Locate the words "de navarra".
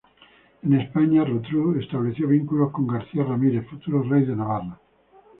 4.25-4.79